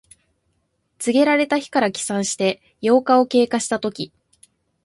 [0.97, 4.11] 告げられた日から起算して八日を経過したとき。